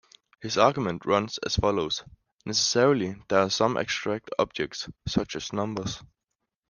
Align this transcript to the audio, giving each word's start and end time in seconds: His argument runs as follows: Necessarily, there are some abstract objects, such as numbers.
His 0.41 0.57
argument 0.57 1.05
runs 1.05 1.37
as 1.45 1.57
follows: 1.57 2.03
Necessarily, 2.43 3.17
there 3.27 3.41
are 3.41 3.51
some 3.51 3.77
abstract 3.77 4.31
objects, 4.39 4.89
such 5.05 5.35
as 5.35 5.53
numbers. 5.53 6.01